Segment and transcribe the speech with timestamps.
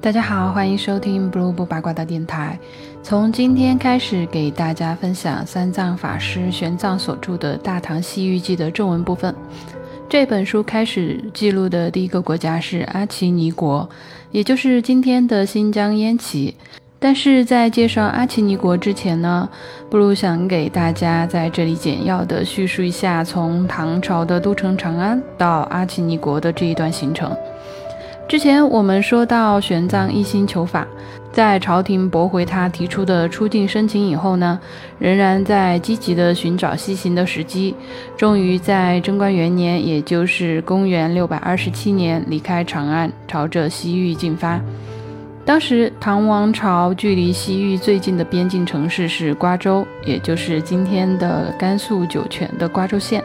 [0.00, 2.56] 大家好，欢迎收听 Blue 不八卦的电台。
[3.02, 9.34] 从今天开始，给大家分享三藏法师玄奘所著的《大唐西域记》的正文部分。
[10.08, 13.88] 这本书开始记录的第一个国家是阿奇尼国，
[14.30, 16.54] 也就是今天的新疆烟耆。
[17.00, 19.48] 但是在介绍阿奇尼国之前呢，
[19.90, 27.36] 不如想给大家在这里简要的叙述一下从唐朝的都城长安到阿奇尼国的这一段行程。
[28.28, 30.86] 之前我们说到玄奘一心求法，
[31.32, 34.60] 在朝廷驳回他提出的出境申请以后呢，
[34.98, 37.74] 仍然在积极的寻找西行的时机，
[38.18, 44.60] 终于在贞观元年，也就是公元六百二十七年，离开长安，朝着西域进发。
[45.46, 53.24] 当时唐王朝距离西域最近的边境城市是瓜州，也就是今天的甘肃酒泉的瓜州县。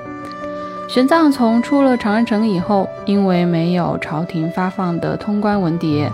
[0.87, 6.07] 玄奘从出了长安城以后，因为没有朝廷发放的通关文牒，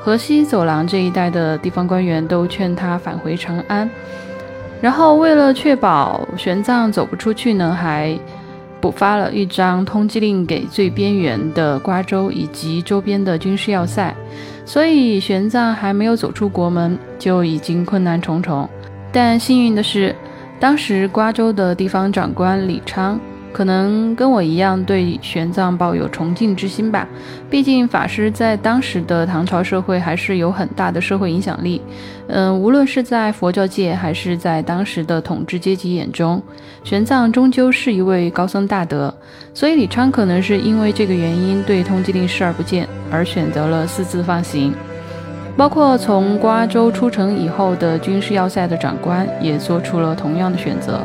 [0.00, 3.88] 河西走廊这一带的地方官员都劝他返回长安。
[4.80, 8.18] 然后为了确保玄奘走不出去呢，还
[8.80, 14.12] 补发了一张通缉令给最边缘的瓜州以及周边的军事要塞。
[14.64, 18.68] 所以玄奘还没有走出国门，就已经困难重重。
[19.12, 20.14] 但幸运的是，
[20.58, 23.20] 当时瓜州的地方长官李昌。
[23.58, 27.08] 可能跟我一样对玄奘抱有崇敬之心吧，
[27.50, 31.82] 毕竟法师在当时的唐朝社会还是有很大的社会影响力。
[32.28, 36.40] 嗯，无论是在佛教界还是在当时的统治阶级眼中，
[36.84, 39.12] 玄奘终究是一位高僧大德。
[39.52, 44.72] 所以李昌可能是因为这个原因对通缉令视而不见，而选择了私自放行。
[45.56, 51.04] 包括从瓜州出城以后的军事要塞的长官也做出了同样的选择。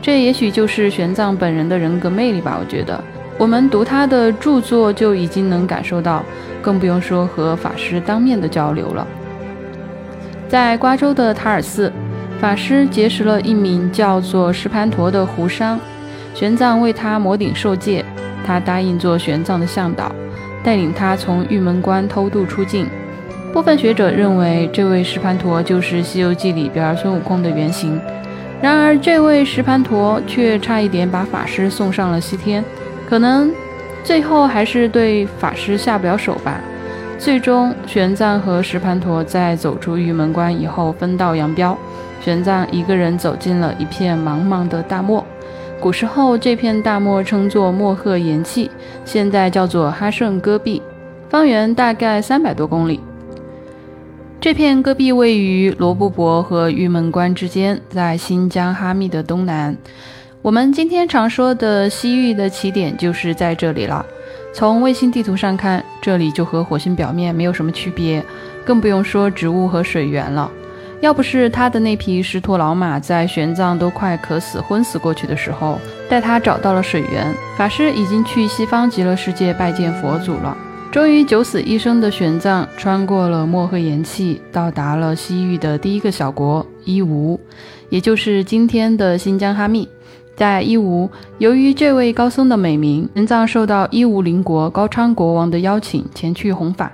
[0.00, 2.56] 这也许就是玄奘本人的人格魅力吧。
[2.60, 3.02] 我觉得，
[3.36, 6.24] 我们读他的著作就已经能感受到，
[6.62, 9.06] 更不用说和法师当面的交流了。
[10.48, 11.92] 在瓜州的塔尔寺，
[12.40, 15.78] 法师结识了一名叫做石盘陀的胡商，
[16.34, 18.04] 玄奘为他摩顶受戒，
[18.46, 20.10] 他答应做玄奘的向导，
[20.62, 22.86] 带领他从玉门关偷渡出境。
[23.52, 28.00] 部分学者认为，这位石盘陀就是《西游记》里边孙悟空的原型。
[28.60, 32.64] 然而，这位石盘陀却差一点把法师送上了西天，
[33.08, 33.52] 可能
[34.02, 36.60] 最后还是对法师下不了手吧。
[37.18, 41.76] 最终，玄奘和石盘陀在走出玉门关以后分道扬镳，
[42.20, 45.24] 玄奘一个人走进了一片茫茫的大漠。
[45.80, 48.68] 古时候，这片大漠称作漠河延气，
[49.04, 50.82] 现在叫做哈顺戈壁，
[51.28, 53.00] 方圆大概三百多公里。
[54.40, 59.76] 这片戈壁位于罗布泊和玉门关之间，在新疆哈密的东南。
[60.42, 64.06] 我们今天常说的西域的起点就是在这里了。
[64.54, 68.24] 从卫星地图上看，这里就和火星表面没有什么区别，
[68.64, 70.48] 更不用说植物和水源了。
[71.00, 80.56] 要不是他的那匹石驼老马在玄奘都快渴死、昏死过去的时候，带他找到了水源，法师已经去西方极乐世界拜见佛祖了。
[80.90, 87.38] 终于九死一生的玄奘穿过了漠河延气，到达了西域的第一个小国伊吾，
[87.90, 89.86] 也就是今天的新疆哈密。
[90.34, 96.90] 在伊吾，由于这位高僧的美名，玄奘受到伊吾邻国高昌国王的邀请前去弘法。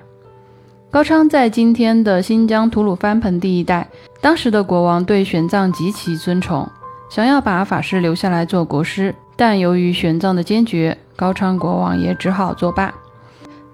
[0.90, 3.88] 高昌在今天的新疆吐鲁番盆地一带，
[4.20, 6.68] 当时的国王对玄奘极其尊崇，
[7.08, 12.92] 想要把法师留下来做国师，但由于玄奘的坚决，高昌国王也只好作罢。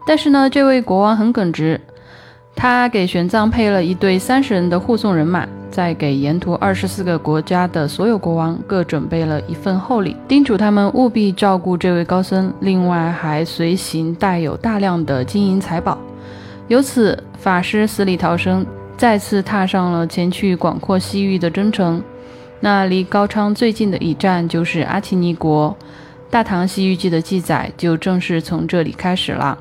[0.06, 1.80] 但是呢，这位国王很耿直，
[2.56, 12.52] 他给玄奘配了一队三十人的护送人马，再给沿途二十四个国家的所有国王各准备了一份厚礼，叮嘱他们务必照顾这位高僧。
[12.60, 15.96] 另外还随行带有大量的金银财宝。
[16.66, 18.66] 由此，法师死里逃生，
[18.96, 22.02] 再次踏上了前去广阔西域的征程。
[22.58, 25.74] 那离高昌最近的一站就是阿奇尼国，
[26.30, 29.56] 《大唐西域记》的记载就正式从这里开始了。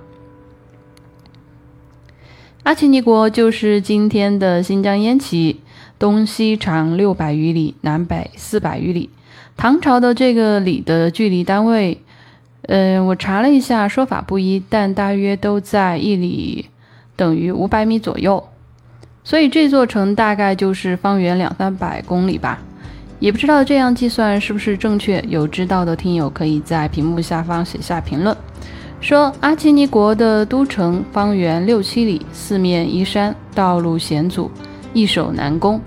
[2.69, 5.55] 阿奇尼国就是今天的新疆烟耆，
[5.97, 9.09] 东西长六百余里，南北四百余里。
[9.57, 11.99] 唐朝的这个里的距离单位，
[12.67, 16.69] 嗯，我查了一下，说法不一，但大约都在一里
[17.15, 18.47] 等于五百米左右。
[19.23, 22.59] 所以这座城大概就是方圆两三百公里吧，
[23.17, 25.19] 也不知道这样计算是不是正确。
[25.27, 28.37] 有知道的听友可以在屏幕下方写下评论。
[29.01, 34.51] 说阿奇尼国的都城方圆六七里，四面依山，道路险阻，
[34.93, 35.79] 易守难攻。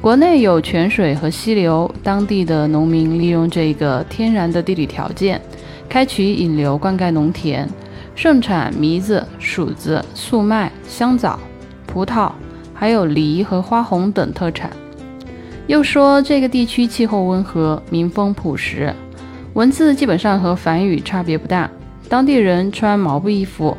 [0.00, 5.40] 国内有泉水和溪流，当地的农民利用这个天然的地理条件，
[5.88, 7.68] 开渠引流灌溉农田，
[8.14, 11.38] 盛产糜子、黍子、粟麦、香枣、
[11.84, 12.30] 葡萄，
[12.72, 14.70] 还有梨和花红等特产。
[15.66, 18.94] 又说这个地区气候温和，民风朴实，
[19.54, 21.68] 文字基本上和梵语差别不大。
[22.08, 23.76] 当地人穿毛布衣服，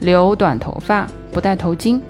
[0.00, 2.00] 留短头发，不戴头巾，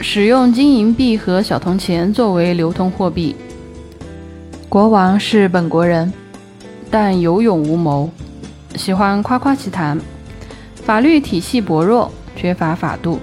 [0.00, 3.36] 使用金银币和小铜钱作为流通货币。
[4.68, 6.12] 国王是本国人，
[6.90, 8.10] 但有勇无谋，
[8.74, 9.98] 喜欢夸夸其谈。
[10.74, 13.20] 法律体系薄弱，缺乏法度。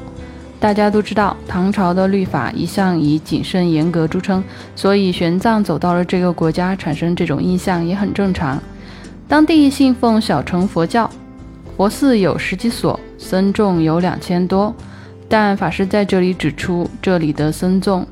[0.59, 4.41] 大家都知道，唐朝的律法一向以谨慎严格著称，
[4.75, 8.57] 所以玄奘走到了这个国家，产生这种印象也很正常。
[9.27, 11.09] 当地信奉小乘佛教。
[11.77, 14.75] 佛寺有十几所，僧众有两千多，
[15.29, 18.03] 但法师在这里指出，这里的僧众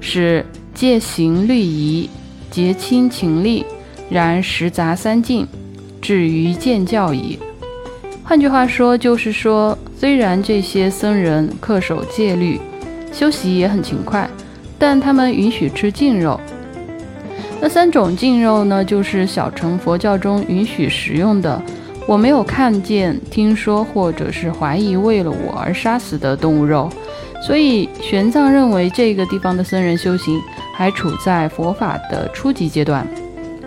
[0.00, 0.42] 是
[0.72, 2.08] 戒行律仪，
[2.50, 3.66] 结亲情力，
[4.08, 5.46] 然十杂三净，
[6.00, 7.38] 至于见教矣。
[8.24, 12.58] 换句话说，就是说，虽然这些僧人恪守戒律，
[13.12, 14.26] 修习也很勤快，
[14.78, 16.40] 但他们允许吃净肉。
[17.60, 21.62] 那三种净肉呢，就是小乘佛教中允许食用的。
[22.06, 26.90] 我没有看见、听说，或者是怀疑为了我而杀死的动物肉，
[27.46, 30.40] 所以玄奘认为这个地方的僧人修行
[30.74, 33.06] 还处在佛法的初级阶段。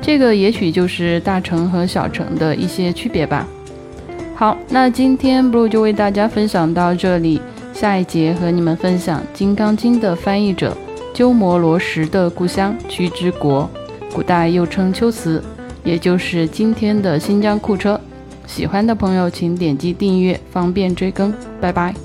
[0.01, 3.47] 这个也许就是大乘和小乘的一些区别吧。
[4.35, 7.41] 好，那今天 blue 就为大家分享到这里，
[7.73, 10.77] 下一节和你们分享《金刚经》的翻译者
[11.13, 13.67] 鸠摩罗什的故乡屈之国，
[14.13, 15.41] 古代又称龟兹，
[15.83, 17.99] 也就是今天的新疆库车。
[18.47, 21.33] 喜欢的朋友，请点击订阅，方便追更。
[21.59, 22.04] 拜拜。